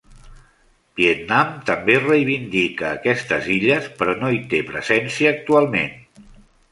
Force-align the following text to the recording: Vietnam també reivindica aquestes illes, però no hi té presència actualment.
Vietnam 0.99 1.49
també 1.67 1.97
reivindica 2.05 2.87
aquestes 2.99 3.49
illes, 3.57 3.91
però 3.99 4.15
no 4.23 4.31
hi 4.37 4.39
té 4.55 4.63
presència 4.71 5.35
actualment. 5.37 6.25